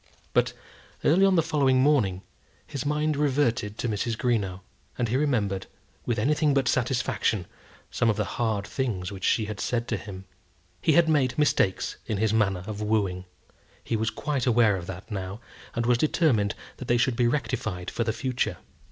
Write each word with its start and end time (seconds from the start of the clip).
But 0.33 0.53
early 1.03 1.23
on 1.27 1.35
the 1.35 1.43
following 1.43 1.79
morning 1.79 2.23
his 2.65 2.87
mind 2.87 3.15
reverted 3.15 3.77
to 3.77 3.87
Mrs. 3.87 4.17
Greenow, 4.17 4.61
and 4.97 5.09
he 5.09 5.15
remembered, 5.15 5.67
with 6.07 6.17
anything 6.17 6.55
but 6.55 6.67
satisfaction, 6.67 7.45
some 7.91 8.09
of 8.09 8.15
the 8.17 8.25
hard 8.41 8.65
things 8.65 9.11
which 9.11 9.23
she 9.23 9.45
had 9.45 9.59
said 9.59 9.87
to 9.89 9.97
him. 9.97 10.25
He 10.81 10.93
had 10.93 11.07
made 11.07 11.37
mistakes 11.37 11.97
in 12.07 12.17
his 12.17 12.33
manner 12.33 12.63
of 12.65 12.81
wooing. 12.81 13.25
He 13.83 13.95
was 13.95 14.09
quite 14.09 14.47
aware 14.47 14.75
of 14.75 14.87
that 14.87 15.11
now, 15.11 15.39
and 15.75 15.85
was 15.85 15.99
determined 15.99 16.55
that 16.77 16.87
they 16.87 16.97
should 16.97 17.15
be 17.15 17.27
rectified 17.27 17.91
for 17.91 18.03
the 18.03 18.11
future. 18.11 18.57